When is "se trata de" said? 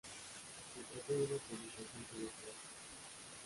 0.73-1.19